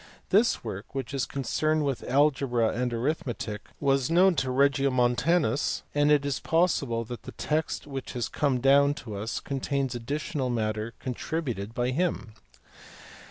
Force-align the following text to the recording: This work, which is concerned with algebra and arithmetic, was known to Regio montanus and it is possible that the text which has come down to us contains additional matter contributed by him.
This 0.31 0.63
work, 0.63 0.95
which 0.95 1.13
is 1.13 1.27
concerned 1.27 1.85
with 1.85 2.01
algebra 2.09 2.69
and 2.69 2.91
arithmetic, 2.91 3.67
was 3.79 4.09
known 4.09 4.33
to 4.37 4.49
Regio 4.49 4.89
montanus 4.89 5.83
and 5.93 6.11
it 6.11 6.25
is 6.25 6.39
possible 6.39 7.03
that 7.03 7.21
the 7.21 7.33
text 7.33 7.85
which 7.85 8.13
has 8.13 8.27
come 8.27 8.59
down 8.59 8.95
to 8.95 9.13
us 9.15 9.39
contains 9.39 9.93
additional 9.93 10.49
matter 10.49 10.95
contributed 10.97 11.75
by 11.75 11.91
him. 11.91 12.33